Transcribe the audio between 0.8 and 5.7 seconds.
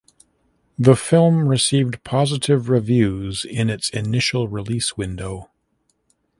film received positive reviews in its initial release window.